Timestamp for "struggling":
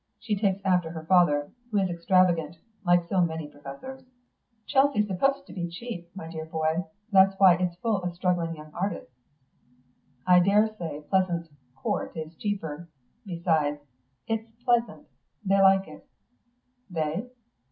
8.15-8.55